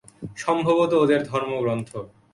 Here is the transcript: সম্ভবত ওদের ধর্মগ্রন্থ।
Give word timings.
সম্ভবত 0.37 0.91
ওদের 1.03 1.21
ধর্মগ্রন্থ। 1.23 1.91